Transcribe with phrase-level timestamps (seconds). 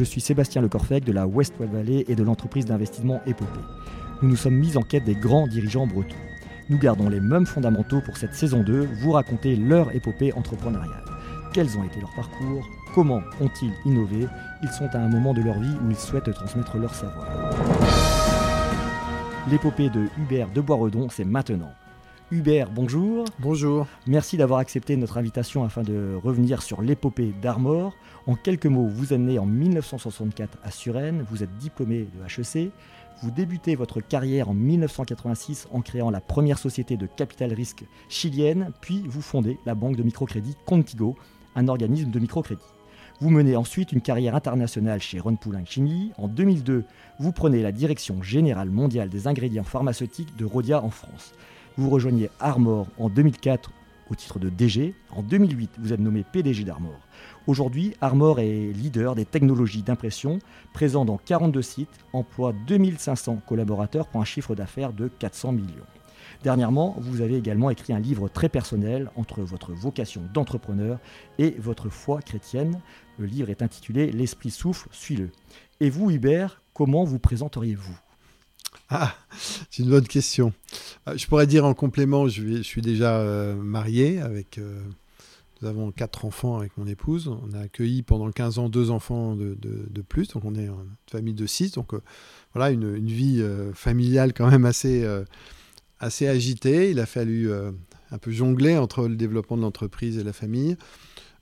[0.00, 3.60] je suis Sébastien Lecorfec de la West Valley et de l'entreprise d'investissement Épopée.
[4.22, 6.16] Nous nous sommes mis en quête des grands dirigeants bretons.
[6.70, 11.04] Nous gardons les mêmes fondamentaux pour cette saison 2, vous raconter leur épopée entrepreneuriale.
[11.52, 12.66] Quels ont été leurs parcours?
[12.94, 14.26] Comment ont-ils innové?
[14.62, 17.26] Ils sont à un moment de leur vie où ils souhaitent transmettre leur savoir.
[19.50, 21.74] L'épopée de Hubert de Boisredon, c'est maintenant.
[22.32, 23.24] Hubert, bonjour.
[23.40, 23.88] Bonjour.
[24.06, 27.92] Merci d'avoir accepté notre invitation afin de revenir sur l'épopée d'Armor.
[28.28, 32.70] En quelques mots, vous êtes né en 1964 à Suresnes, vous êtes diplômé de HEC,
[33.24, 38.70] vous débutez votre carrière en 1986 en créant la première société de capital risque chilienne,
[38.80, 41.16] puis vous fondez la banque de microcrédit Contigo,
[41.56, 42.62] un organisme de microcrédit.
[43.20, 46.12] Vous menez ensuite une carrière internationale chez Ron Poulin Chimie.
[46.16, 46.84] En 2002,
[47.18, 51.34] vous prenez la direction générale mondiale des ingrédients pharmaceutiques de Rodia en France.
[51.76, 53.70] Vous rejoignez Armor en 2004
[54.10, 54.94] au titre de DG.
[55.10, 56.98] En 2008, vous êtes nommé PDG d'Armor.
[57.46, 60.40] Aujourd'hui, Armor est leader des technologies d'impression,
[60.74, 65.86] présent dans 42 sites, emploie 2500 collaborateurs pour un chiffre d'affaires de 400 millions.
[66.42, 70.98] Dernièrement, vous avez également écrit un livre très personnel entre votre vocation d'entrepreneur
[71.38, 72.80] et votre foi chrétienne.
[73.18, 75.30] Le livre est intitulé L'esprit souffle, suis-le.
[75.80, 78.09] Et vous, Hubert, comment vous présenteriez-vous?
[78.90, 79.14] Ah,
[79.70, 80.52] c'est une bonne question.
[81.08, 84.58] Euh, je pourrais dire en complément, je, suis déjà euh, marié avec.
[84.58, 84.80] Euh,
[85.62, 87.28] nous avons quatre enfants avec mon épouse.
[87.28, 90.28] On a accueilli pendant 15 ans deux enfants de, plus.
[90.28, 91.72] Donc on est une famille de six.
[91.72, 91.92] Donc
[92.54, 95.06] voilà, une, une vie familiale quand même assez
[95.98, 96.90] assez agité.
[96.90, 100.78] Il a fallu un peu jongler entre le développement de l'entreprise et la famille.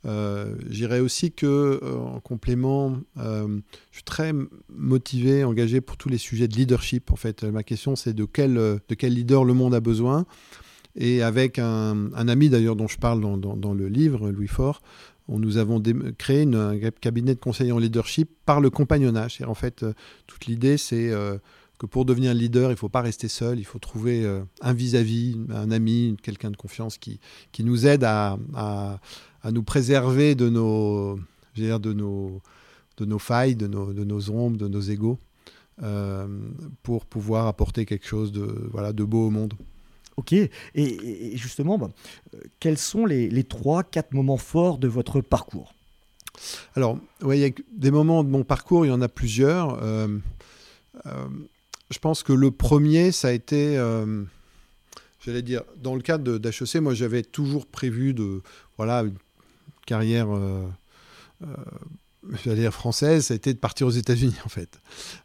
[0.07, 3.61] Euh, J'irais aussi que, euh, en complément, je
[3.93, 4.33] suis très
[4.69, 7.11] motivé, engagé pour tous les sujets de leadership.
[7.11, 10.27] En fait, ma question, c'est de quel, de quel leader le monde a besoin.
[10.97, 14.83] Et avec un, ami d'ailleurs dont je parle dans, dans, le livre, Louis Faure,
[15.29, 15.81] nous avons
[16.17, 19.41] créé un cabinet de conseil en leadership par le compagnonnage.
[19.41, 19.85] Et en fait,
[20.27, 21.13] toute l'idée, c'est
[21.79, 24.73] que pour devenir leader, il ne faut pas rester seul, il faut trouver euh, un
[24.73, 27.21] vis-à-vis, un ami, quelqu'un de confiance qui,
[27.53, 28.37] qui nous aide à,
[29.45, 31.19] nous préserver de nos,
[31.55, 32.41] dire, de nos,
[32.97, 35.19] de nos failles, de nos, de nos ombres, de nos égaux,
[35.83, 36.27] euh,
[36.83, 39.55] pour pouvoir apporter quelque chose de, voilà, de beau au monde.
[40.17, 41.91] Ok, et, justement, bah,
[42.35, 45.75] euh, quels sont les, les 3-4 moments forts de votre parcours?
[46.75, 49.81] Alors, ouais, il y a des moments de mon parcours, il y en a plusieurs.
[51.91, 54.25] Je pense que le premier, ça a été, euh,
[55.25, 58.43] j'allais dire, dans le cadre d'HEC, moi j'avais toujours prévu de,
[58.77, 59.17] voilà, une
[59.89, 60.69] carrière, euh,
[61.43, 64.81] euh, dire française, ça a été de partir aux États-Unis en fait.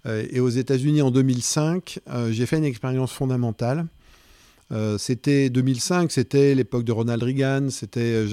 [0.05, 1.99] et aux États-Unis en 2005,
[2.31, 3.87] j'ai fait une expérience fondamentale.
[4.97, 8.25] c'était 2005, c'était l'époque de Ronald Reagan, c'était,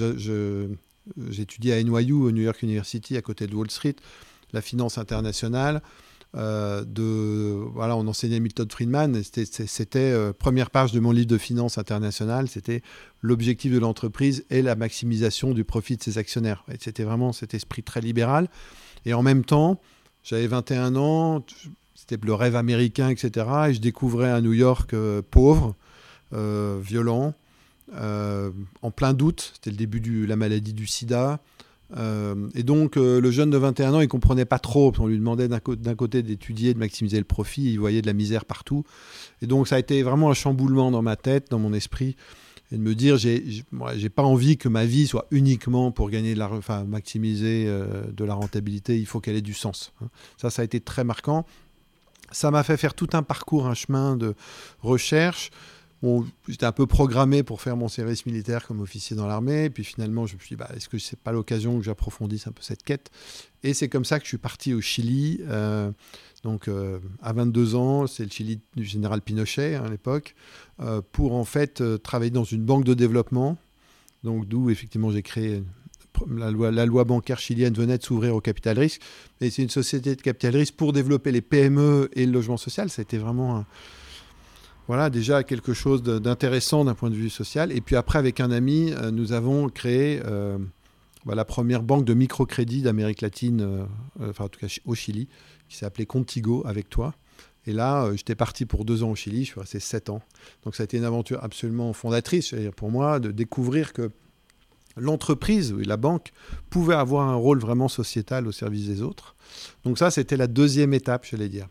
[1.29, 3.95] j'étudiais à NYU, au New York University, à côté de Wall Street,
[4.53, 5.81] la finance internationale.
[6.37, 9.21] Euh, de, voilà, on enseignait Milton Friedman.
[9.23, 12.47] C'était euh, première page de mon livre de finances internationales.
[12.47, 12.81] C'était
[13.21, 16.63] l'objectif de l'entreprise et la maximisation du profit de ses actionnaires.
[16.79, 18.47] C'était vraiment cet esprit très libéral.
[19.05, 19.81] Et en même temps,
[20.23, 21.43] j'avais 21 ans,
[21.95, 23.45] c'était le rêve américain, etc.
[23.69, 25.75] Et je découvrais un New York euh, pauvre,
[26.31, 27.33] violent,
[27.93, 29.51] en plein doute.
[29.55, 31.41] C'était le début de la maladie du sida.
[31.97, 34.91] Euh, et donc, euh, le jeune de 21 ans, il comprenait pas trop.
[34.99, 37.71] On lui demandait d'un côté d'étudier, de maximiser le profit.
[37.71, 38.83] Il voyait de la misère partout.
[39.41, 42.15] Et donc, ça a été vraiment un chamboulement dans ma tête, dans mon esprit.
[42.71, 46.39] Et de me dire, j'ai pas envie que ma vie soit uniquement pour gagner de
[46.39, 48.97] la, enfin, maximiser euh, de la rentabilité.
[48.97, 49.91] Il faut qu'elle ait du sens.
[50.01, 50.07] Hein.
[50.37, 51.45] Ça, ça a été très marquant.
[52.31, 54.35] Ça m'a fait faire tout un parcours, un chemin de
[54.81, 55.51] recherche
[56.47, 59.69] j'étais un peu programmé pour faire mon service militaire comme officier dans l'armée.
[59.69, 62.51] Puis finalement, je me suis dit, bah, est-ce que c'est pas l'occasion que j'approfondisse un
[62.51, 63.11] peu cette quête?
[63.63, 65.41] Et c'est comme ça que je suis parti au Chili.
[65.47, 65.91] Euh,
[66.43, 70.33] donc, euh, à 22 ans, c'est le Chili du général Pinochet hein, à l'époque,
[70.79, 73.57] euh, pour en fait travailler dans une banque de développement.
[74.23, 75.63] Donc, d'où effectivement j'ai créé
[76.29, 79.01] la loi, la loi, bancaire chilienne venait de s'ouvrir au capital risque.
[79.39, 82.89] Et c'est une société de capital risque pour développer les PME et le logement social.
[82.89, 83.65] Ça a été vraiment
[84.91, 87.71] voilà, déjà quelque chose d'intéressant d'un point de vue social.
[87.71, 90.57] Et puis après, avec un ami, euh, nous avons créé euh,
[91.25, 93.85] bah, la première banque de microcrédit d'Amérique latine, euh,
[94.31, 95.29] enfin en tout cas au Chili,
[95.69, 97.13] qui s'appelait Contigo avec toi.
[97.65, 100.21] Et là, j'étais parti pour deux ans au Chili, je suis resté sept ans.
[100.65, 104.11] Donc ça a été une aventure absolument fondatrice pour moi de découvrir que
[104.97, 106.31] l'entreprise, la banque,
[106.69, 109.35] pouvait avoir un rôle vraiment sociétal au service des autres.
[109.83, 111.67] Donc ça, c'était la deuxième étape, j'allais dire.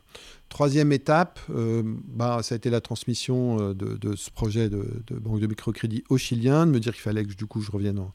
[0.48, 5.40] Troisième étape, euh, bah, ça a été la transmission euh, de, ce projet de, banque
[5.40, 8.12] de microcrédit aux Chiliens, de me dire qu'il fallait que du coup je revienne en,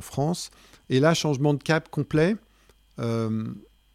[0.00, 0.50] France.
[0.90, 2.36] Et là, changement de cap complet.
[2.98, 3.46] Euh,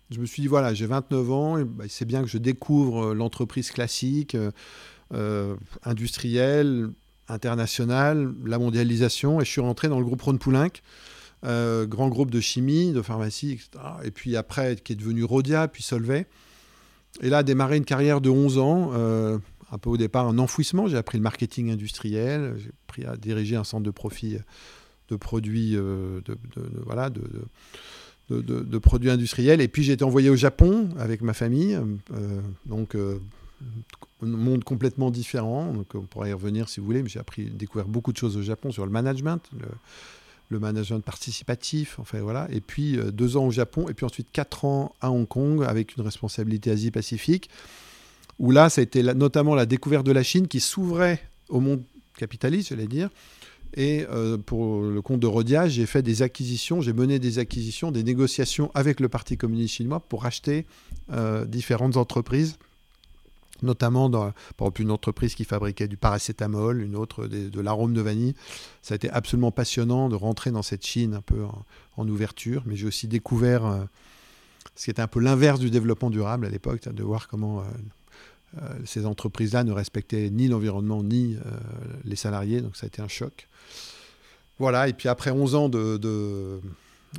[0.10, 3.70] Je me suis dit, voilà, j'ai 29 ans, bah, c'est bien que je découvre l'entreprise
[3.70, 4.36] classique,
[5.84, 6.90] industrielle,
[7.32, 10.82] internationale, la mondialisation, et je suis rentré dans le groupe Rhône Poulenc.
[11.44, 13.70] grand groupe de chimie, de pharmacie, etc.
[14.04, 16.28] Et puis après, qui est devenu Rodia, puis Solvay.
[17.22, 20.88] Et là, a démarré une carrière de 11 ans, un peu au départ un enfouissement.
[20.88, 24.38] J'ai appris le marketing industriel, j'ai appris à diriger un centre de profit
[25.12, 26.38] de produits, euh, de,
[26.86, 27.24] voilà, de,
[28.30, 29.62] de, produits industriels.
[29.62, 33.20] Et puis j'ai été envoyé au Japon avec ma famille, euh, donc euh,
[34.28, 35.74] monde complètement différent.
[35.74, 38.38] Donc on pourrait y revenir si vous voulez, mais j'ai appris, découvert beaucoup de choses
[38.38, 39.42] au Japon sur le management.
[40.50, 42.46] Le, management participatif, enfin voilà.
[42.52, 45.96] Et puis deux ans au Japon, et puis ensuite quatre ans à Hong Kong avec
[45.96, 47.50] une responsabilité Asie-Pacifique
[48.42, 51.84] où là, ça a été notamment la découverte de la Chine qui s'ouvrait au monde
[52.18, 53.10] capitaliste, j'allais dire.
[53.76, 57.92] Et euh, pour le compte de Rodia, j'ai fait des acquisitions, j'ai mené des acquisitions,
[57.92, 60.66] des négociations avec le Parti communiste chinois pour acheter
[61.14, 62.58] euh, différentes entreprises,
[63.62, 68.02] notamment dans, par exemple une entreprise qui fabriquait du paracétamol, une autre de l'arôme de
[68.02, 68.34] vanille.
[68.82, 71.44] Ça a été absolument passionnant de rentrer dans cette Chine un peu
[71.96, 73.84] en, ouverture, mais j'ai aussi découvert euh,
[74.76, 77.64] ce qui était un peu l'inverse du développement durable à l'époque, de voir comment
[78.58, 81.40] euh, ces entreprises-là ne respectaient ni l'environnement ni euh,
[82.04, 83.48] les salariés, donc ça a été un choc.
[84.60, 86.60] Voilà, et puis après 11 ans de,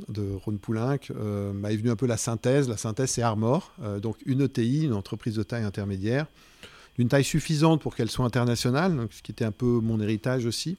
[0.09, 2.67] de Ron Poulenc, euh, bah, est venue un peu la synthèse.
[2.69, 6.27] La synthèse, c'est Armor, donc une ETI, une entreprise de taille intermédiaire,
[6.97, 10.45] d'une taille suffisante pour qu'elle soit internationale, donc, ce qui était un peu mon héritage
[10.45, 10.77] aussi,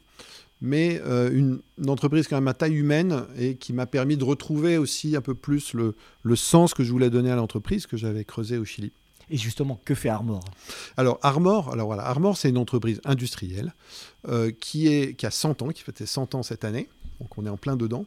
[0.61, 1.01] mais
[1.33, 5.21] une, entreprise quand même à taille humaine et qui m'a permis de retrouver aussi un
[5.21, 8.65] peu plus le, le sens que je voulais donner à l'entreprise que j'avais creusé au
[8.65, 8.93] Chili.
[9.31, 10.45] Et justement, que fait Armor?
[10.97, 13.75] Alors Armor, alors voilà, Armor, c'est une entreprise industrielle
[14.29, 16.89] euh, qui, est, qui a 100 ans, qui fêtait 100 ans cette année,
[17.21, 18.07] donc on est en plein dedans,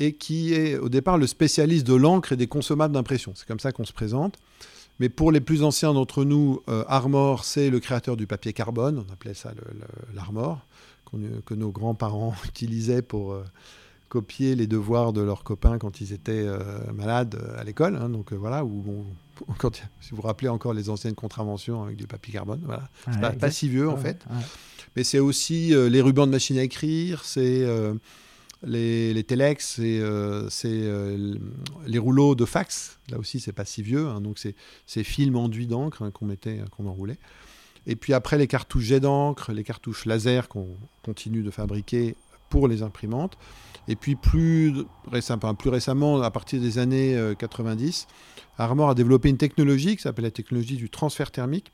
[0.00, 3.32] et qui est au départ le spécialiste de l'encre et des consommables d'impression.
[3.34, 4.36] C'est comme ça qu'on se présente.
[5.00, 9.04] Mais pour les plus anciens d'entre nous, euh, Armor, c'est le créateur du papier carbone,
[9.08, 9.52] on appelait ça
[10.14, 10.64] l'Armor,
[11.44, 13.32] que nos grands-parents utilisaient pour...
[13.32, 13.44] Euh,
[14.10, 16.46] copier les devoirs de leurs copains quand ils étaient
[16.94, 17.96] malades à l'école.
[17.96, 18.10] Hein.
[18.10, 19.04] donc voilà, où
[20.00, 22.88] si vous vous rappelez encore les anciennes contraventions avec du papier carbone, voilà.
[23.10, 24.24] C'est pas, si vieux en fait.
[24.96, 27.94] Mais c'est aussi euh, les rubans de machine à écrire, c'est euh,
[28.66, 30.48] les, les telex, c'est euh,
[31.86, 32.98] les rouleaux de fax.
[33.10, 34.08] Là aussi, c'est pas si vieux.
[34.08, 34.20] Hein.
[34.20, 34.54] donc c'est
[34.86, 37.18] ces films enduits d'encre hein, qu'on mettait, qu'on enroulait.
[37.86, 42.16] Et puis après, les cartouches jet d'encre, les cartouches laser qu'on continue de fabriquer
[42.48, 43.36] pour les imprimantes.
[43.88, 48.06] Et puis plus, récemment, plus récemment, à partir des années 90,
[48.56, 51.72] Armor a développé une technologie qui s'appelle la technologie du transfert thermique.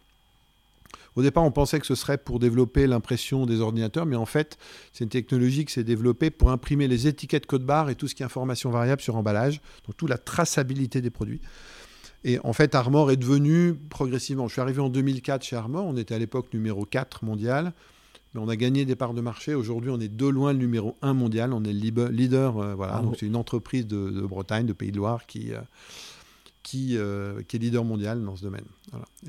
[1.21, 4.57] Au départ, on pensait que ce serait pour développer l'impression des ordinateurs, mais en fait,
[4.91, 8.15] c'est une technologie qui s'est développée pour imprimer les étiquettes code barre et tout ce
[8.15, 11.43] qui est information variable sur emballage, donc toute la traçabilité des produits.
[12.25, 14.49] Et en fait, Armor est devenu progressivement.
[14.49, 17.75] Je suis arrivé en 2004 chez Armor, on était à l'époque numéro 4 mondial,
[18.33, 19.55] mais on a gagné des parts de marché.
[19.55, 22.57] Aujourd'hui, on est de loin le numéro 1 mondial, on est le leader.
[22.57, 25.53] Euh, voilà, ah donc c'est une entreprise de, Bretagne, de Pays de Loire qui.
[25.53, 25.61] Euh,
[26.63, 28.65] qui, euh, qui, est leader mondial dans ce domaine.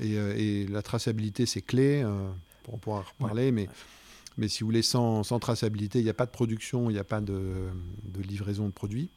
[0.00, 2.02] Euh, et, la traçabilité, c'est clé.
[2.04, 2.30] Euh,
[2.68, 3.68] on pourra en reparler, mais,
[4.38, 6.98] mais si vous voulez, sans, sans traçabilité, il n'y a pas de production, il n'y
[6.98, 7.68] a pas de,
[8.04, 9.10] de, livraison de produits.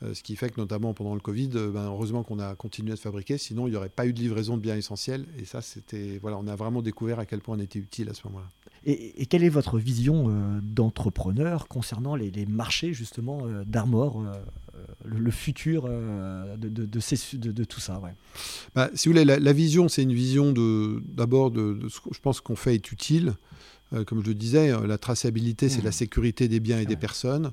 [0.00, 3.36] ce qui fait que notamment pendant le Covid, ben, heureusement qu'on a continué à fabriquer,
[3.36, 5.26] sinon il n'y aurait pas eu de livraison de biens essentiels.
[5.38, 8.14] Et ça, c'était voilà, on a vraiment découvert à quel point on était utile à
[8.14, 8.48] ce moment-là.
[8.84, 14.22] Et, quelle est votre vision d'entrepreneur concernant les, les, marchés justement d'Armor
[15.04, 17.98] le, futur euh, de, de, tout ça.
[18.00, 18.14] Ouais.
[18.74, 20.52] Bah, si vous voulez, la, vision, c'est une vision
[21.06, 23.34] d'abord de, ce que je pense qu'on fait est utile.
[23.94, 25.92] Euh, comme je le disais, euh, la traçabilité, c'est la mmh.
[25.92, 27.52] sécurité des biens et des personnes.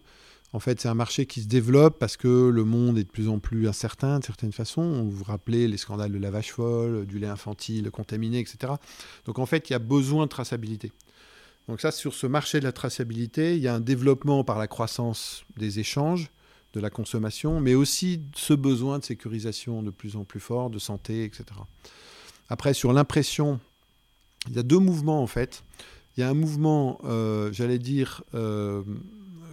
[0.54, 3.28] En fait, c'est un marché qui se développe parce que le monde est de plus
[3.28, 5.04] en plus incertain, de certaines façons.
[5.04, 8.74] Vous vous rappelez les scandales de lavage folle, du lait infantile contaminé, etc.
[9.26, 10.92] Donc en fait, il y a besoin de traçabilité.
[11.68, 14.68] Donc ça, sur ce marché de la traçabilité, il y a un développement par la
[14.68, 16.32] croissance des échanges,
[16.76, 20.80] de la consommation, mais aussi ce besoin de sécurisation de plus en plus fort, de
[20.80, 21.46] santé, etc.
[22.50, 23.60] Après, sur l'impression,
[24.48, 25.64] il y a deux mouvements en fait.
[26.16, 28.84] Il y a un mouvement, euh, j'allais dire, euh,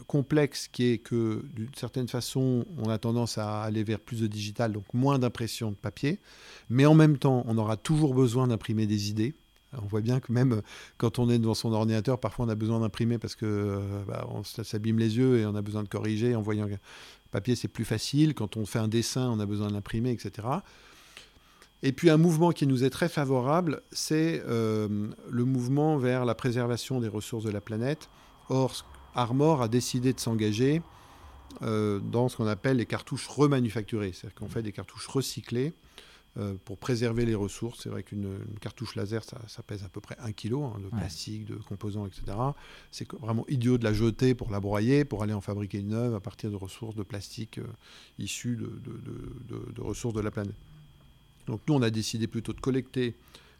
[0.06, 4.26] complexe qui est que d'une certaine façon, on a tendance à aller vers plus de
[4.26, 6.20] digital, donc moins d'impression de papier,
[6.68, 9.34] mais en même temps, on aura toujours besoin d'imprimer des idées.
[9.80, 10.60] On voit bien que même
[10.98, 14.26] quand on est devant son ordinateur, parfois on a besoin d'imprimer parce que euh, bah,
[14.28, 16.34] on s'abîme les yeux et on a besoin de corriger.
[16.34, 16.68] En voyant
[17.30, 18.34] papier, c'est plus facile.
[18.34, 20.48] Quand on fait un dessin, on a besoin de l'imprimer, etc.
[21.82, 26.34] Et puis un mouvement qui nous est très favorable, c'est euh, le mouvement vers la
[26.34, 28.10] préservation des ressources de la planète.
[28.50, 30.82] Or, Armor a décidé de s'engager
[31.60, 34.12] dans ce qu'on appelle les cartouches remanufacturées.
[34.14, 35.74] C'est-à-dire qu'on fait des cartouches recyclées
[36.38, 37.80] euh, pour préserver les ressources.
[37.82, 41.44] C'est vrai qu'une cartouche laser, ça, pèse à peu près 1 kg hein, de plastique,
[41.44, 42.22] de composants, etc.
[42.90, 46.14] C'est vraiment idiot de la jeter pour la broyer, pour aller en fabriquer une neuve
[46.14, 47.66] à partir de ressources de plastique euh,
[48.18, 50.56] issues de, ressources de la planète.
[51.48, 53.14] Donc nous, on a décidé plutôt de collecter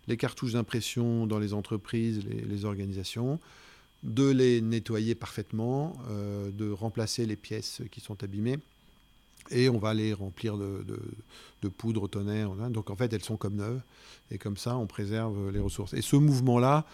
[0.07, 3.39] les cartouches d'impression dans les entreprises, les, organisations,
[4.03, 8.61] de les nettoyer parfaitement, euh, de remplacer les pièces qui sont abîmées
[9.51, 12.51] et on va les remplir de, poudre au tonnerre.
[12.71, 13.83] Donc en fait, elles sont comme neuves.
[14.31, 15.95] Et comme ça, on préserve les ressources.
[15.95, 16.87] Et ce mouvement-là,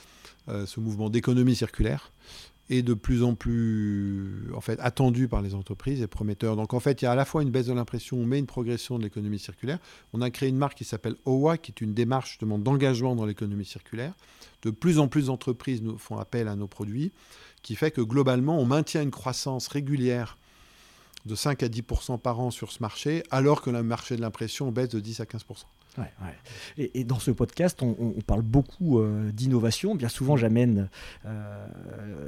[0.48, 2.12] euh, ce mouvement d'économie circulaire,
[2.70, 6.56] est de plus en plus en fait, attendu par les entreprises et prometteur.
[6.56, 8.46] Donc en fait, il y a à la fois une baisse de l'impression, mais une
[8.46, 9.78] progression de l'économie circulaire.
[10.12, 13.24] On a créé une marque qui s'appelle OWA, qui est une démarche justement d'engagement dans
[13.24, 14.12] l'économie circulaire.
[14.62, 17.12] De plus en plus d'entreprises nous font appel à nos produits,
[17.62, 20.36] qui fait que globalement, on maintient une croissance régulière
[21.26, 24.70] de 5 à 10% par an sur ce marché, alors que le marché de l'impression
[24.70, 25.64] baisse de 10 à 15%
[26.76, 29.94] Et, dans ce podcast, on, parle beaucoup euh, d'innovation.
[29.94, 30.88] Bien souvent, j'amène
[31.26, 31.66] euh,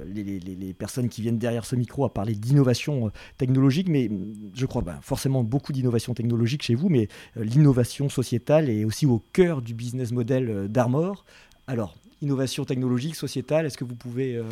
[0.06, 4.11] les, personnes qui viennent derrière ce micro à parler d'innovation euh, technologique, mais
[4.54, 9.23] je crois ben, forcément beaucoup d'innovation technologique chez vous, mais l'innovation sociétale est aussi au
[9.32, 11.25] cœur du business model d'Armor.
[11.66, 14.42] Alors, innovation technologique, sociétale, est-ce que vous pouvez...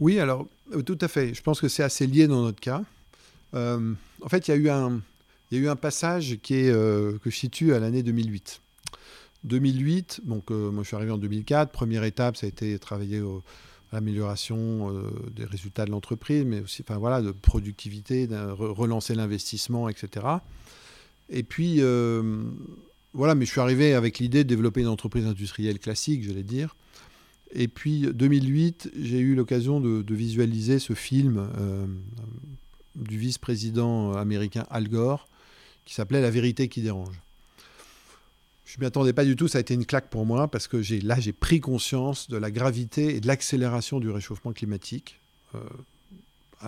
[0.00, 0.46] Oui, alors
[0.86, 1.34] tout à fait.
[1.34, 2.82] Je pense que c'est assez lié dans notre cas.
[3.54, 7.74] Euh, en fait, il y a eu un, passage qui est, euh, que je situe
[7.74, 8.60] à l'année 2008.
[9.44, 11.70] 2008, donc euh, moi je suis arrivé en 2004.
[11.70, 14.92] Première étape, ça a été travailler à l'amélioration
[15.30, 20.26] des résultats de l'entreprise, mais aussi, enfin voilà, de productivité, de relancer l'investissement, etc.
[21.28, 21.80] Et puis
[23.12, 26.74] voilà, mais je suis arrivé avec l'idée de développer une entreprise industrielle classique, j'allais dire.
[27.52, 31.46] Et puis 2008, j'ai eu l'occasion de, visualiser ce film
[32.94, 35.28] du vice-président américain Al Gore,
[35.84, 37.20] qui s'appelait La vérité qui dérange.
[38.64, 40.68] Je ne m'y attendais pas du tout, ça a été une claque pour moi, parce
[40.68, 45.20] que là, j'ai pris conscience de la gravité et de l'accélération du réchauffement climatique.
[45.54, 45.60] Euh,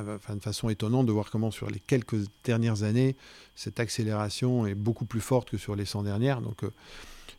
[0.03, 3.17] de façon étonnante de voir comment sur les quelques dernières années,
[3.55, 6.43] cette accélération est beaucoup plus forte que sur les 100 dernières.
[6.43, 6.71] Donc, euh,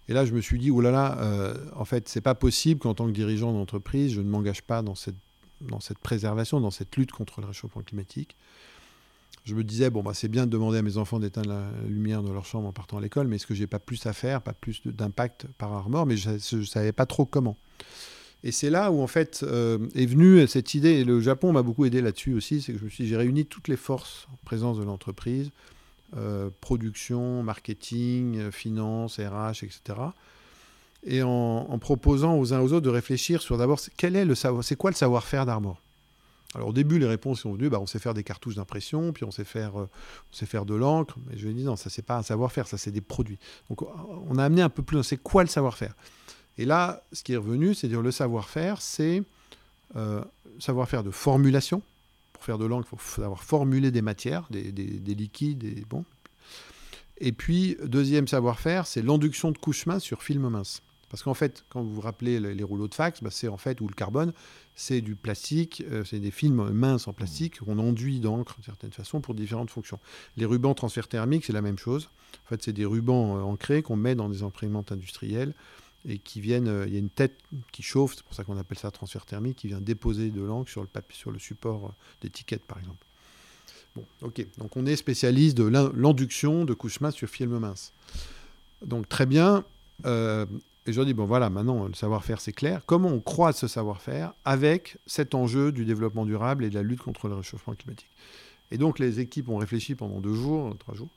[0.10, 2.79] et là, je me suis dit, oh là là, euh, en fait, c'est pas possible
[2.79, 5.15] qu'en tant que dirigeant d'entreprise, je ne m'engage pas dans cette,
[5.62, 8.36] dans cette préservation, dans cette lutte contre le réchauffement climatique
[9.48, 12.22] je me disais, bon, bah, c'est bien de demander à mes enfants d'éteindre la lumière
[12.22, 14.42] dans leur chambre en partant à l'école, mais est-ce que j'ai pas plus à faire,
[14.42, 17.56] pas plus d'impact par Armor Mais je ne savais pas trop comment.
[18.44, 21.62] Et c'est là où, en fait, euh, est venue cette idée, et le Japon m'a
[21.62, 24.38] beaucoup aidé là-dessus aussi, c'est que je me suis j'ai réuni toutes les forces en
[24.44, 25.51] présence de l'entreprise,
[26.18, 29.82] euh, production, marketing, euh, finance, RH, etc.
[31.06, 34.96] Et en, en, proposant aux uns aux autres de réfléchir sur d'abord, c'est quoi le
[34.96, 35.82] savoir-faire d'Armor?
[36.56, 39.25] Alors au début, les réponses sont venues, bah, on sait faire des cartouches d'impression, puis
[39.25, 41.18] on sait faire, euh, de l'encre.
[41.27, 43.38] Mais je lui ai dit non, ça c'est pas un savoir-faire, ça c'est des produits.
[43.70, 45.94] Donc on a amené un peu plus, c'est quoi le savoir-faire
[46.58, 49.24] Et là, ce qui est revenu, c'est dire le savoir-faire, c'est
[49.96, 50.24] euh,
[50.60, 51.82] savoir-faire de formulation.
[52.34, 55.86] Pour faire de l'encre, il faut savoir formuler des matières, des, liquides, des.
[57.20, 60.82] Et puis deuxième savoir-faire, c'est l'induction de couches minces sur film mince.
[61.10, 63.80] Parce qu'en fait, quand vous vous rappelez les, rouleaux de fax, bah, c'est en fait,
[63.80, 64.34] ou le carbone,
[64.76, 68.92] c'est du plastique, euh, c'est des films minces en plastique qu'on enduit d'encre d'une certaine
[68.92, 70.00] façon pour différentes fonctions.
[70.36, 72.10] Les rubans transfert thermique, c'est la même chose.
[72.46, 75.54] En fait, c'est des rubans euh, ancrés qu'on met dans des imprimantes industrielles
[76.06, 77.40] et qui viennent, euh, il y a une tête
[77.72, 80.70] qui chauffe, c'est pour ça qu'on appelle ça transfert thermique, qui vient déposer de l'encre
[80.70, 83.06] sur le papier, sur le support d'étiquette par exemple.
[83.96, 84.46] Bon, ok.
[84.58, 87.94] Donc on est spécialiste de l'induction de couches minces sur film mince.
[88.86, 89.64] Donc très bien.
[90.88, 92.82] Et je leur dis, bon voilà, maintenant le savoir-faire c'est clair.
[92.86, 97.01] Comment on croise ce savoir-faire avec cet enjeu du développement durable et de la lutte
[97.01, 98.10] contre le réchauffement climatique?
[98.72, 101.12] Et donc les équipes ont réfléchi pendant deux jours, trois jours,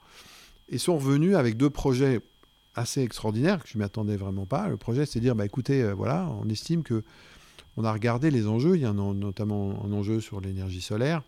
[0.68, 2.20] et sont revenus avec deux projets
[2.74, 4.68] assez extraordinaires que je ne m'attendais vraiment pas.
[4.68, 7.02] Le projet, c'est de dire, bah, écoutez, euh, voilà, on estime que
[7.76, 8.76] on a regardé les enjeux.
[8.76, 11.22] Il y a notamment un enjeu sur l'énergie solaire.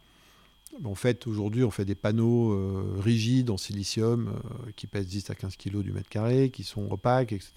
[0.84, 5.30] En fait, aujourd'hui, on fait des panneaux euh, rigides en silicium euh, qui pèsent 10
[5.30, 7.52] à 15 kg du mètre carré, qui sont opaques, etc.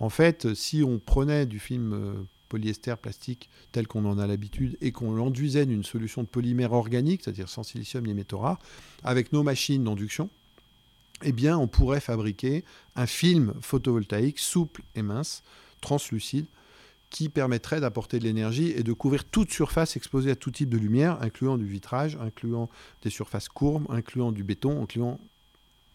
[0.00, 2.14] En fait, si on prenait du film euh,
[2.48, 7.22] polyester plastique tel qu'on en a l'habitude et qu'on l'enduisait d'une solution de polymère organique,
[7.24, 8.42] c'est-à-dire sans silicium ni métaux
[9.02, 10.30] avec nos machines d'induction,
[11.22, 12.64] eh bien, on pourrait fabriquer
[12.96, 15.42] un film photovoltaïque souple et mince,
[15.80, 16.46] translucide,
[17.10, 20.78] qui permettrait d'apporter de l'énergie et de couvrir toute surface exposée à tout type de
[20.78, 22.68] lumière, incluant du vitrage, incluant
[23.02, 25.20] des surfaces courbes, incluant du béton, incluant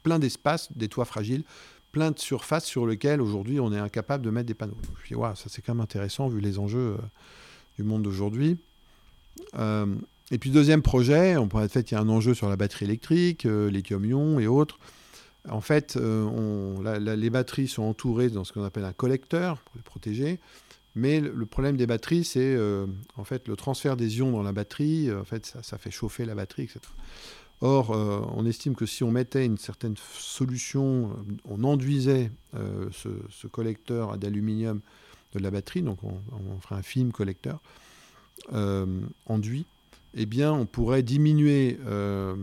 [0.03, 1.43] plein d'espaces, des toits fragiles,
[1.91, 4.77] plein de surfaces sur lesquelles aujourd'hui on est incapable de mettre des panneaux.
[5.03, 6.97] je me dis, ça c'est quand même intéressant vu les enjeux euh,
[7.77, 8.57] du monde d'aujourd'hui.
[9.55, 9.85] Euh,
[10.31, 12.85] Et puis deuxième projet, on pourrait fait, il y a un enjeu sur la batterie
[12.85, 14.77] électrique, euh, lithium-ion et autres.
[15.49, 19.81] En fait, euh, les batteries sont entourées dans ce qu'on appelle un collecteur pour les
[19.81, 20.39] protéger.
[20.95, 22.57] Mais le, problème des batteries, c'est
[23.15, 25.09] en fait le transfert des ions dans la batterie.
[25.13, 26.81] En fait, ça, fait chauffer la batterie, etc.
[27.61, 31.13] Or, on estime que si on mettait une certaine solution,
[31.43, 34.79] on enduisait ce, collecteur d'aluminium
[35.33, 37.61] de la batterie, donc on, ferait un film collecteur
[39.25, 39.65] enduit,
[40.15, 42.35] eh bien, on pourrait diminuer, euh,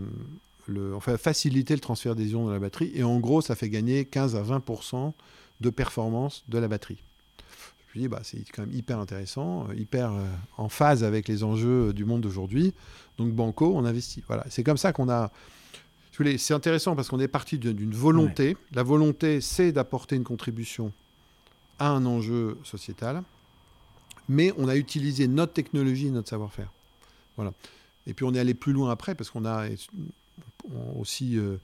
[0.66, 2.90] le, enfin, faciliter le transfert des ions dans la batterie.
[2.94, 5.12] Et en gros, ça fait gagner 15 à 20%
[5.60, 7.02] de performance de la batterie.
[8.08, 10.26] Bah, c'est quand même hyper intéressant, euh, hyper euh,
[10.58, 12.74] en phase avec les enjeux du monde d'aujourd'hui.
[13.18, 14.22] Donc, Banco, on investit.
[14.26, 15.30] Voilà, c'est comme ça qu'on a.
[16.38, 18.56] C'est intéressant parce qu'on est parti d'une volonté.
[18.72, 20.90] La volonté, c'est d'apporter une contribution
[21.78, 23.22] à un enjeu sociétal,
[24.26, 26.72] mais on a utilisé notre technologie, notre savoir-faire.
[27.36, 27.52] Voilà.
[28.06, 29.66] Et puis on est allé plus loin après parce qu'on a
[30.98, 31.56] aussi, euh,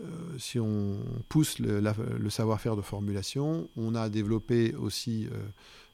[0.00, 5.38] euh, si on pousse le, savoir-faire de formulation, on a développé aussi euh,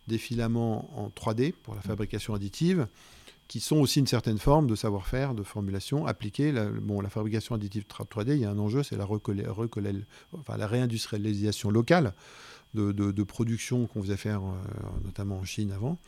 [0.08, 1.84] des filaments en 3D pour la mmh.
[1.84, 2.86] fabrication additive
[3.46, 6.50] qui sont aussi une certaine forme de savoir-faire, de formulation appliquée.
[6.50, 10.66] La, bon, la fabrication additive 3D, il y a un enjeu, c'est la, enfin, la
[10.66, 12.14] réindustrialisation locale
[12.72, 14.40] de, de production qu'on faisait faire
[15.04, 15.98] notamment en Chine avant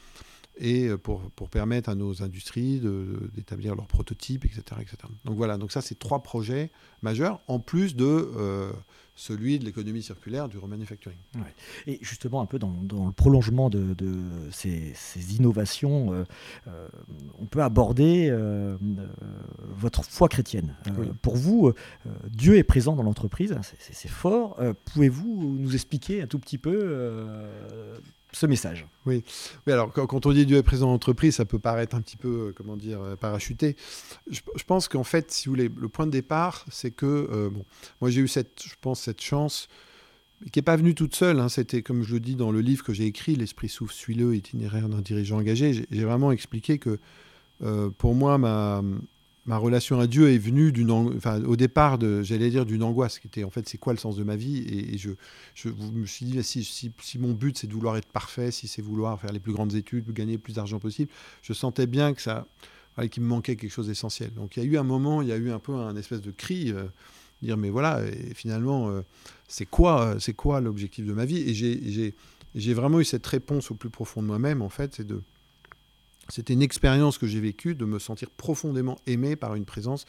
[0.56, 2.80] et euh, pour, pour, permettre à nos industries
[3.34, 4.96] d'établir leurs prototypes, etc., etc.
[5.24, 6.70] Donc voilà, donc ça c'est trois projets
[7.02, 8.72] majeurs, en plus de euh,
[9.14, 11.18] celui de l'économie circulaire, du remanufacturing.
[11.86, 14.14] Et justement, un peu dans, dans le prolongement de, de
[14.50, 16.12] ces, ces, innovations,
[16.66, 16.88] euh,
[17.38, 18.30] on peut aborder
[19.74, 20.76] votre foi chrétienne.
[21.22, 21.72] Pour vous,
[22.28, 24.60] Dieu est présent dans l'entreprise, c'est fort.
[24.92, 27.08] Pouvez-vous nous expliquer un tout petit peu
[28.36, 28.86] ce message.
[29.06, 29.24] Oui.
[29.66, 32.48] alors quand on dit Dieu est présent dans l'entreprise, ça peut paraître un petit peu,
[32.48, 33.76] euh, comment dire, euh, parachuté.
[34.30, 37.64] Je, pense qu'en fait, si vous voulez, le point de départ, c'est que, euh, bon,
[38.02, 39.68] moi j'ai eu cette, je pense, cette chance,
[40.52, 41.40] qui n'est pas venue toute seule.
[41.40, 41.48] Hein.
[41.48, 44.90] C'était, comme je le dis dans le livre que j'ai écrit, L'esprit souffle, suis-le, itinéraire
[44.90, 45.86] d'un dirigeant engagé.
[45.90, 46.98] J'ai vraiment expliqué que,
[47.96, 48.82] pour moi, ma,
[49.46, 50.72] ma relation à Dieu est venue
[51.46, 54.16] au départ, de, j'allais dire, d'une angoisse, qui était en fait, c'est quoi le sens
[54.16, 54.58] de ma vie?
[54.92, 55.10] Et, je,
[55.92, 59.32] me suis dit, si, mon but c'est de vouloir être parfait, si c'est vouloir faire
[59.32, 61.10] les plus grandes études, gagner le plus d'argent possible,
[61.42, 62.46] je sentais bien que ça,
[63.10, 64.32] qu'il me manquait quelque chose d'essentiel.
[64.34, 66.22] Donc il y a eu un moment, il y a eu un peu un espèce
[66.22, 66.86] de cri, euh,
[67.40, 69.02] dire mais voilà, et finalement, euh,
[69.46, 71.38] c'est quoi, c'est quoi l'objectif de ma vie?
[71.48, 72.14] Et j'ai,
[72.54, 75.22] j'ai vraiment eu cette réponse au plus profond de moi-même, en fait, c'est de
[76.28, 80.04] c'était une expérience que j'ai vécue de me sentir profondément aimé par une présence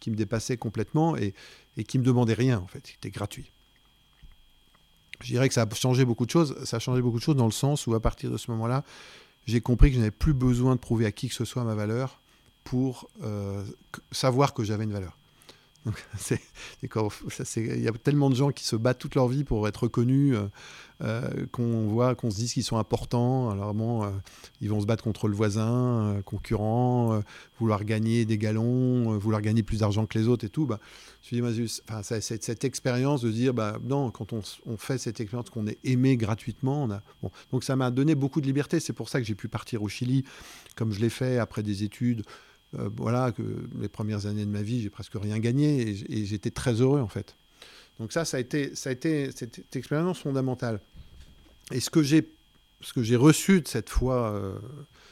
[0.00, 1.34] qui me dépassait complètement et,
[1.76, 2.86] et qui me demandait rien en fait.
[2.86, 3.50] C'était gratuit.
[5.20, 6.56] Je dirais que ça a changé beaucoup de choses.
[6.64, 8.84] Ça a changé beaucoup de choses dans le sens où à partir de ce moment-là,
[9.46, 11.74] j'ai compris que je n'avais plus besoin de prouver à qui que ce soit ma
[11.74, 12.20] valeur
[12.64, 13.64] pour euh,
[14.10, 15.16] savoir que j'avais une valeur.
[17.56, 20.36] il y a tellement de gens qui se battent toute leur vie pour être reconnus,
[20.36, 20.48] euh,
[21.02, 23.50] euh, qu'on voit, qu'on se dise qu'ils sont importants.
[23.50, 24.10] Alors bon, euh,
[24.60, 27.20] ils vont se battre contre le voisin, concurrent,
[27.58, 30.66] vouloir gagner des galons, vouloir gagner plus d'argent que les autres et tout.
[30.66, 30.78] Bah,
[31.22, 34.42] je dis, enfin, cette, cette, expérience de dire, bah, non, quand on,
[34.76, 36.88] fait cette expérience qu'on est aimé gratuitement,
[37.22, 38.78] bon, donc ça m'a donné beaucoup de liberté.
[38.78, 40.24] C'est pour ça que j'ai pu partir au Chili,
[40.76, 42.22] comme je l'ai fait après des études.
[42.78, 43.42] Euh, voilà, que
[43.80, 47.08] les premières années de ma vie, j'ai presque rien gagné et, j'étais très heureux en
[47.08, 47.36] fait.
[48.00, 50.80] Donc ça, ça a été, ça a été cette, expérience fondamentale.
[51.70, 52.26] Et ce que j'ai,
[52.80, 54.54] ce que j'ai reçu de cette foi, euh,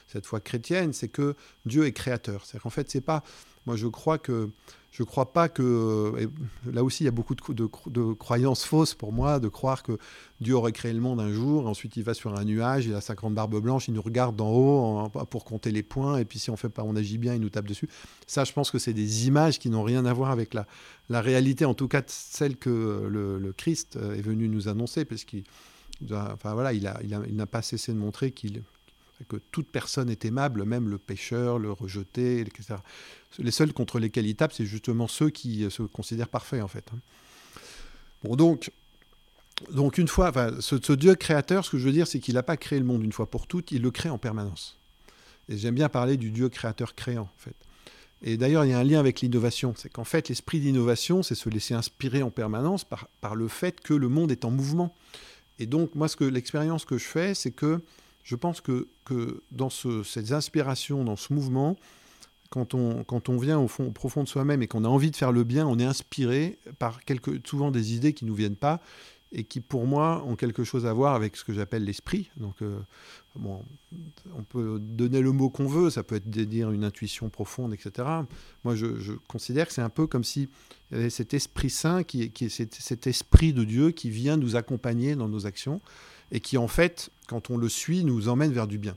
[0.08, 2.44] cette foi chrétienne, c'est que Dieu est créateur.
[2.46, 3.22] C'est qu'en fait, c'est pas,
[3.66, 4.50] moi je crois que
[4.90, 6.28] je ne crois pas que.
[6.70, 9.98] Là aussi, il y a beaucoup de, croyances fausses pour moi, de croire que
[10.40, 13.00] Dieu aurait créé le monde un jour, ensuite il va sur un nuage, il a
[13.00, 16.38] sa grande barbe blanche, il nous regarde d'en haut pour compter les points, et puis
[16.38, 17.88] si on fait pas, on agit bien, il nous tape dessus.
[18.26, 20.66] Ça, je pense que c'est des images qui n'ont rien à voir avec la,
[21.20, 25.44] réalité, en tout cas celle que le, Christ est venu nous annoncer, parce qu'il
[26.00, 28.64] voilà, il n'a pas cessé de montrer qu'il
[29.24, 32.76] que toute personne est aimable, même le pécheur, le rejeté, etc.
[33.38, 36.86] Les seuls contre lesquels il tape, c'est justement ceux qui se considèrent parfaits, en fait.
[36.94, 36.98] Hein.
[38.22, 38.70] Bon, donc,
[39.72, 42.42] donc une fois, ce, ce, Dieu créateur, ce que je veux dire, c'est qu'il n'a
[42.42, 44.78] pas créé le monde une fois pour toutes, il le crée en permanence.
[45.48, 47.56] Et j'aime bien parler du Dieu créateur créant, en fait.
[48.22, 49.74] Et d'ailleurs, il y a un lien avec l'innovation.
[49.76, 53.80] C'est qu'en fait, l'esprit d'innovation, c'est se laisser inspirer en permanence par, par le fait
[53.80, 54.94] que le monde est en mouvement.
[55.58, 57.80] Et donc, moi, l'expérience que je fais, c'est que
[58.22, 61.76] je pense que, que dans ce, cette inspiration, dans ce mouvement,
[62.50, 65.16] quand on, quand on vient au, fond, profond de soi-même et qu'on a envie de
[65.16, 68.56] faire le bien, on est inspiré par quelques, souvent des idées qui ne nous viennent
[68.56, 68.80] pas
[69.32, 72.30] et qui pour moi ont quelque chose à voir avec ce que j'appelle l'esprit.
[72.36, 72.62] Donc
[73.36, 73.62] bon,
[74.36, 78.08] on peut donner le mot qu'on veut, ça peut être dire une intuition profonde, etc.
[78.64, 80.48] Moi, je, considère que c'est un peu comme si
[80.90, 85.14] y avait cet esprit saint, qui, est cet, esprit de Dieu qui vient nous accompagner
[85.14, 85.80] dans nos actions
[86.32, 88.96] et qui, en fait, quand on le suit, nous emmène vers du bien.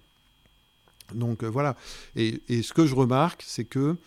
[1.14, 1.76] Donc euh, voilà.
[2.16, 3.98] Et, ce que je remarque, c'est que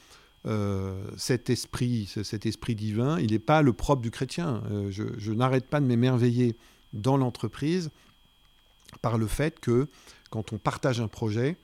[0.47, 4.63] euh, cet esprit, cet esprit divin, il n'est pas le propre du chrétien.
[4.71, 6.57] Euh, je, n'arrête pas de m'émerveiller
[6.93, 7.91] dans l'entreprise
[9.03, 9.89] par le fait que
[10.31, 11.57] quand on partage un projet,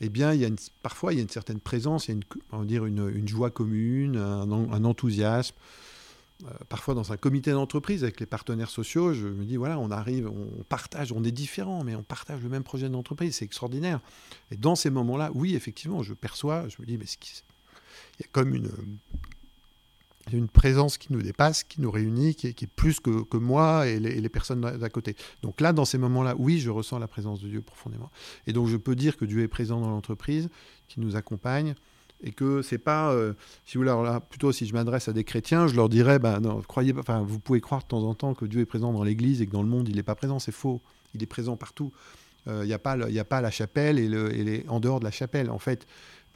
[0.00, 0.50] eh bien, il y a
[0.82, 3.28] parfois il y a une certaine présence, il y a une, on va dire une,
[3.28, 5.54] joie commune, un, un enthousiasme.
[6.42, 9.90] Euh, parfois dans un comité d'entreprise avec les partenaires sociaux, je me dis voilà, on
[9.90, 14.00] arrive, on partage, on est différents, mais on partage le même projet d'entreprise, c'est extraordinaire.
[14.50, 18.28] Et dans ces moments-là, oui, effectivement, je perçois, je me dis mais il y a
[18.32, 18.70] comme une
[20.32, 24.00] une présence qui nous dépasse, qui nous réunit, qui est, plus que, que, moi et
[24.00, 25.16] les, et les personnes d'à côté.
[25.42, 28.10] Donc là, dans ces moments-là, oui, je ressens la présence de Dieu profondément.
[28.46, 30.48] Et donc je peux dire que Dieu est présent dans l'entreprise,
[30.88, 31.74] qui nous accompagne,
[32.22, 35.66] et que c'est pas, euh, si vous voulez, plutôt si je m'adresse à des chrétiens,
[35.66, 38.44] je leur dirais, ben non, croyez, enfin, vous pouvez croire de temps en temps que
[38.44, 40.52] Dieu est présent dans l'Église et que dans le monde il n'est pas présent, c'est
[40.52, 40.80] faux.
[41.14, 41.92] Il est présent partout.
[42.46, 45.00] Il euh, n'y a pas, a pas la chapelle et, le, et les, en dehors
[45.00, 45.50] de la chapelle.
[45.50, 45.86] En fait,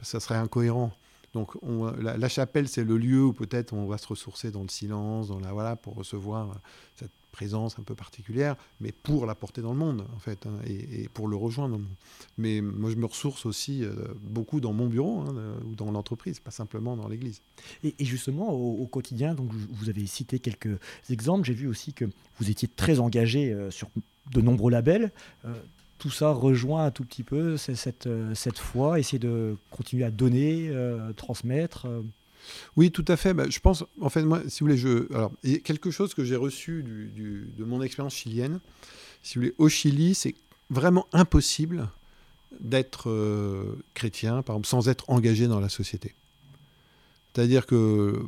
[0.01, 0.91] ça serait incohérent.
[1.33, 4.69] Donc on, la, chapelle, c'est le lieu où peut-être on va se ressourcer dans le
[4.69, 6.59] silence, dans la voilà, pour recevoir
[6.95, 10.59] cette présence un peu particulière, mais pour la porter dans le monde en fait, hein,
[10.65, 11.79] et, pour le rejoindre.
[12.37, 16.39] Mais moi, je me ressource aussi euh, beaucoup dans mon bureau hein, ou dans l'entreprise,
[16.39, 17.41] pas simplement dans l'Église.
[17.83, 21.45] Et, justement, au, quotidien, donc vous avez cité quelques exemples.
[21.45, 22.05] J'ai vu aussi que
[22.39, 23.89] vous étiez très engagé euh, sur
[24.31, 25.11] de nombreux labels.
[25.45, 25.53] Euh,
[25.97, 30.71] tout ça rejoint un tout petit peu cette, cette foi, essayer de continuer à donner,
[31.17, 31.87] transmettre.
[32.75, 33.33] Oui, tout à fait.
[33.33, 35.31] Bah, je pense, en fait, moi, si vous voulez, je, alors,
[35.63, 38.59] quelque chose que j'ai reçu de mon expérience chilienne.
[39.21, 40.35] Si vous voulez, au Chili, c'est
[40.69, 41.89] vraiment impossible
[42.59, 46.15] d'être euh, chrétien, par exemple, sans être engagé dans la société.
[47.33, 48.21] C'est-à-dire que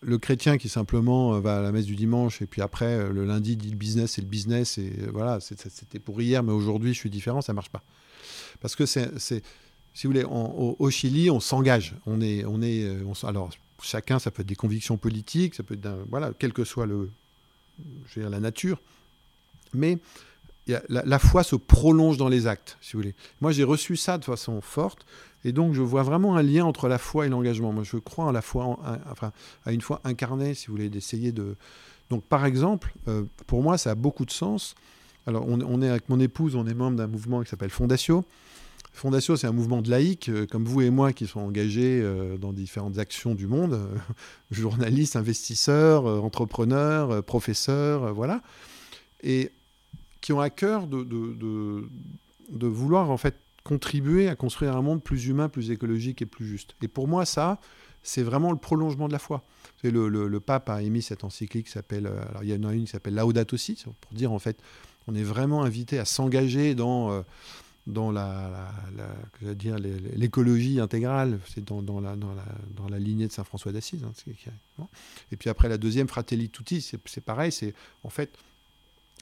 [0.00, 3.10] le chrétien qui simplement euh, va à la messe du dimanche et puis après euh,
[3.10, 6.92] le lundi dit le business c'est le business et voilà c'était pour hier mais aujourd'hui
[6.92, 7.82] je suis différent ça marche pas
[8.60, 9.42] parce que c'est
[9.94, 13.50] si vous voulez en, au, Chili on s'engage on est on est on, alors
[13.82, 17.10] chacun ça peut être des convictions politiques ça peut être voilà quel que soit le
[18.06, 18.80] je veux dire, la nature
[19.72, 19.98] mais
[20.88, 24.24] la, foi se prolonge dans les actes si vous voulez moi j'ai reçu ça de
[24.24, 25.06] façon forte
[25.44, 27.72] et donc, je vois vraiment un lien entre la foi et l'engagement.
[27.72, 28.78] Moi, je crois à la foi, en,
[29.10, 29.32] enfin,
[29.66, 31.56] à une foi incarnée, si vous voulez, d'essayer de.
[32.10, 34.74] Donc, par exemple, euh, pour moi, ça a beaucoup de sens.
[35.26, 38.24] Alors, on, on, est avec mon épouse, on est membre d'un mouvement qui s'appelle Fondatio.
[38.94, 42.38] Fondatio, c'est un mouvement de laïcs, euh, comme vous et moi, qui sont engagés euh,
[42.38, 43.96] dans différentes actions du monde, euh,
[44.52, 48.40] journalistes, investisseurs, entrepreneurs, professeurs, voilà,
[49.20, 49.50] et
[50.20, 51.88] qui ont à cœur de, de,
[52.50, 56.46] de, vouloir en fait contribuer à construire un monde plus humain, plus écologique et plus
[56.46, 56.76] juste.
[56.80, 57.58] Et pour moi, ça,
[58.04, 59.42] c'est vraiment le prolongement de la foi.
[59.82, 62.92] Le, pape a émis cette encyclique qui s'appelle, alors il y en a une qui
[62.92, 64.62] s'appelle Laudato Si, pour dire en fait,
[65.08, 67.24] on est vraiment invité à s'engager dans,
[67.86, 69.06] dans la, la,
[69.42, 72.44] la dire l'écologie intégrale, c'est dans, dans, la, dans, la,
[72.76, 74.04] dans la lignée de Saint François d'Assise.
[74.04, 74.86] Hein,
[75.30, 78.30] et puis après la deuxième, Fratelli Tutti, c'est pareil, c'est en fait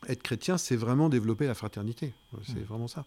[0.09, 2.12] être chrétien, c'est vraiment développer la fraternité.
[2.44, 2.64] C'est mmh.
[2.64, 3.05] vraiment ça.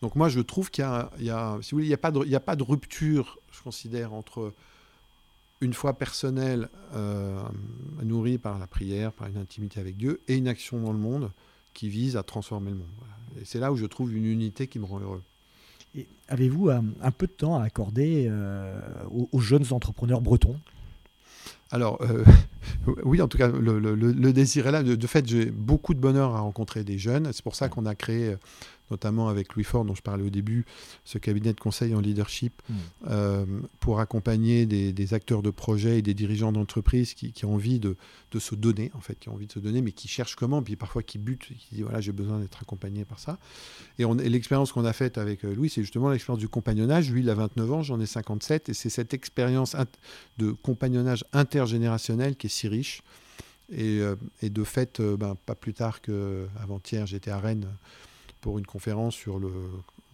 [0.00, 0.84] Donc moi, je trouve qu'il
[1.18, 2.56] y, y a, si vous voulez, il n'y a, pas de, il y a pas
[2.56, 4.52] de rupture, je considère, entre
[5.60, 7.42] une foi personnelle euh,
[8.02, 11.30] nourrie par la prière, par une intimité avec Dieu, et une action dans le monde
[11.78, 12.88] qui vise à transformer le monde.
[12.98, 13.14] Voilà.
[13.40, 15.22] Et c'est là où je trouve une unité qui me rend heureux.
[16.26, 18.80] Avez-vous un, un, peu de temps à accorder euh,
[19.12, 20.58] aux, aux jeunes entrepreneurs bretons?
[21.70, 22.24] Alors, euh,
[23.04, 24.82] oui, en tout cas, le, le, le désir est là.
[24.82, 27.30] De, de fait, j'ai beaucoup de bonheur à rencontrer des jeunes.
[27.32, 28.36] C'est pour ça qu'on a créé,
[28.90, 30.64] notamment avec Louis Ford, dont je parlais au début,
[31.04, 32.74] ce cabinet de conseil en leadership mmh.
[33.08, 33.46] euh,
[33.80, 37.78] pour accompagner des, des, acteurs de projets et des dirigeants d'entreprise qui, qui, ont envie
[37.78, 37.96] de,
[38.30, 40.62] de, se donner, en fait, qui ont envie de se donner, mais qui cherchent comment,
[40.62, 43.38] puis parfois qui butent, qui disent voilà, j'ai besoin d'être accompagné par ça.
[43.98, 47.10] Et, et l'expérience qu'on a faite avec euh, Louis, c'est justement l'expérience du compagnonnage.
[47.10, 49.76] Lui, il a 29 ans, j'en ai 57, et c'est cette expérience
[50.38, 53.02] de compagnonnage intergénérationnel qui est si riche.
[53.70, 57.68] Et, euh, et de fait, euh, ben, pas plus tard qu'avant-hier, j'étais à Rennes
[58.40, 59.50] pour une conférence sur le,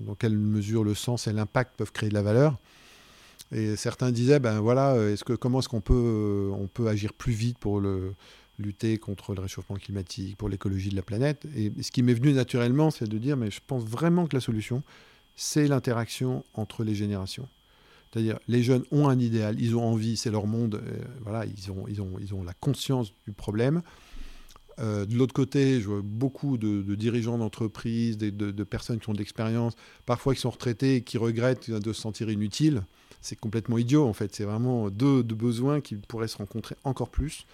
[0.01, 2.59] dans quelle mesure le sens et l'impact peuvent créer de la valeur.
[3.53, 7.33] Et certains disaient, ben voilà, est-ce que, comment est-ce qu'on peut, on peut agir plus
[7.33, 8.15] vite pour le,
[8.59, 11.47] lutter contre le réchauffement climatique, pour l'écologie de la planète?
[11.57, 14.41] Et ce qui m'est venu naturellement, c'est de dire, mais je pense vraiment que la
[14.41, 14.83] solution,
[15.37, 17.49] c'est l'interaction entre les générations.
[18.15, 21.73] C'est-à-dire, les jeunes ont un idéal, ils ont envie, c'est leur monde, euh, voilà, ils
[22.01, 23.83] ont, la conscience du problème.
[24.79, 29.19] Euh, de l'autre côté, je vois beaucoup de, dirigeants d'entreprises, de, personnes qui ont de
[29.19, 29.75] l'expérience,
[30.07, 32.85] parfois qui sont retraités et qui regrettent de se sentir inutiles.
[33.21, 34.33] C'est complètement idiot en fait.
[34.33, 37.47] C'est vraiment deux, besoins qui pourraient se rencontrer encore plus.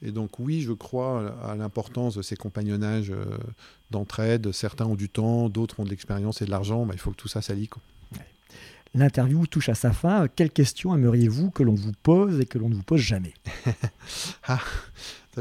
[0.00, 3.36] Et donc oui, je crois à l'importance de ces compagnonnages euh,
[3.90, 4.52] d'entraide.
[4.52, 6.88] Certains ont du temps, d'autres ont de l'expérience et de l'argent.
[6.90, 7.68] il faut que tout ça s'allie.
[8.94, 10.28] L'interview touche à sa fin.
[10.28, 13.32] Quelles questions aimeriez-vous que l'on vous pose et que l'on ne vous pose jamais
[14.46, 14.60] Ah,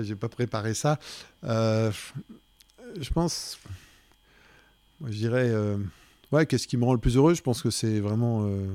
[0.01, 0.99] j'ai pas préparé ça.
[1.43, 1.91] Euh,
[2.99, 3.59] je pense,
[5.05, 5.77] je dirais, euh,
[6.47, 7.33] qu'est-ce qui me rend le plus heureux?
[7.33, 8.67] Je pense que c'est vraiment euh,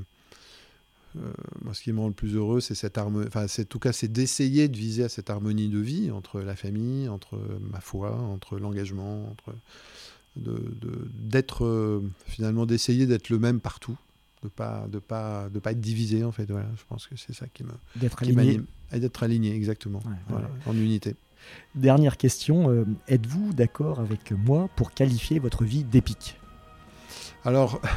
[1.65, 3.29] moi, ce qui me rend le plus heureux, c'est cette harmonie.
[3.29, 7.09] Enfin, tout cas, c'est d'essayer de viser à cette harmonie de vie entre la famille,
[7.09, 9.55] entre ma foi, entre l'engagement, entre
[10.37, 13.97] d'être finalement d'essayer d'être le même partout,
[14.43, 16.51] de pas de pas de pas être divisé en fait.
[16.51, 18.61] Voilà, je pense que c'est ça qui me d'être aligné,
[18.93, 20.03] d'être aligné exactement,
[20.67, 21.17] en unité.
[21.75, 26.39] Dernière question, euh, êtes-vous d'accord avec moi pour qualifier votre vie d'épique?
[27.45, 27.81] Alors.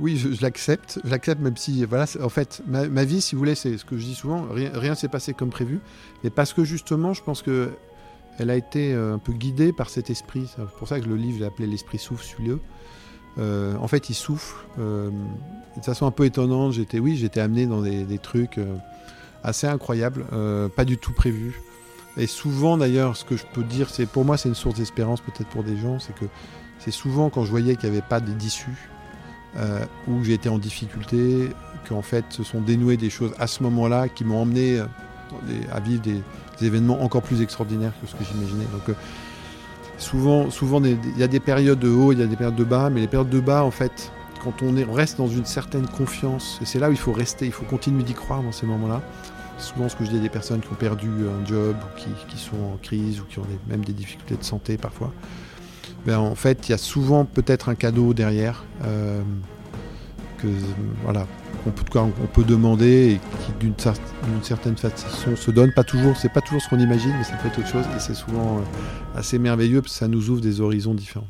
[0.00, 0.98] Oui, je, l'accepte.
[1.04, 3.96] Je l'accepte même si, voilà, en fait, ma, vie, si vous voulez, c'est ce que
[3.98, 5.78] je dis souvent, rien s'est passé comme prévu.
[6.24, 7.70] Mais parce que justement, je pense que
[8.38, 10.48] elle a été euh, un peu guidée par cet esprit.
[10.56, 12.56] C'est pour ça que le livre, je appelé L'esprit souffle, celui-là.
[13.38, 14.56] Euh, en fait, il souffle.
[14.78, 15.10] Euh,
[15.76, 18.60] de façon un peu étonnante, j'étais, oui, j'étais amené dans des, trucs
[19.42, 20.26] assez incroyables,
[20.76, 21.62] pas du tout prévus.
[22.18, 25.22] Et souvent, d'ailleurs, ce que je peux dire, c'est pour moi, c'est une source d'espérance
[25.22, 26.26] peut-être pour des gens, c'est que
[26.78, 28.90] c'est souvent quand je voyais qu'il n'y avait pas d'issue,
[29.56, 31.50] euh, où été en difficulté,
[31.88, 34.86] qu'en fait se sont dénouées des choses à ce moment-là qui m'ont emmené euh,
[35.70, 36.22] à vivre des,
[36.60, 38.66] événements encore plus extraordinaires que ce que j'imaginais.
[40.02, 42.90] Souvent, il y a des périodes de haut, il y a des périodes de bas,
[42.90, 44.12] mais les périodes de bas, en fait,
[44.42, 47.46] quand on, est, reste dans une certaine confiance, et c'est là où il faut rester,
[47.46, 49.00] il faut continuer d'y croire dans ces moments-là.
[49.58, 52.38] Souvent, ce que je dis à des personnes qui ont perdu un job, ou qui,
[52.38, 55.12] sont en crise, ou qui ont même des difficultés de santé parfois,
[56.04, 59.22] ben, en fait, il y a souvent peut-être un cadeau derrière euh,
[61.04, 61.26] voilà,
[61.66, 65.72] on peut, on peut demander et qui d'une certaine façon se donne.
[65.72, 68.00] Pas toujours, c'est pas toujours ce qu'on imagine, mais ça peut être autre chose et
[68.00, 71.28] c'est souvent euh, assez merveilleux parce que ça nous ouvre des horizons différents.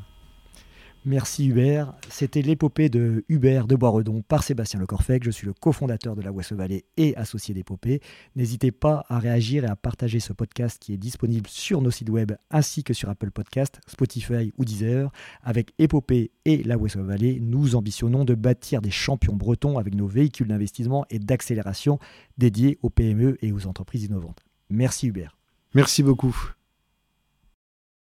[1.05, 1.93] Merci Hubert.
[2.09, 5.25] C'était l'épopée de Hubert de Boisredon par Sébastien Lecorfec.
[5.25, 7.99] Je suis le cofondateur de la West Valley et associé d'épopée.
[8.37, 12.09] N'hésitez pas à réagir et à partager ce podcast qui est disponible sur nos sites
[12.09, 15.11] web ainsi que sur Apple Podcast, Spotify ou Deezer.
[15.41, 20.07] Avec épopée et la West Valley, nous ambitionnons de bâtir des champions bretons avec nos
[20.07, 21.99] véhicules d'investissement et d'accélération
[22.37, 24.45] dédiés aux PME et aux entreprises innovantes.
[24.69, 25.37] Merci Hubert.
[25.73, 26.53] Merci beaucoup.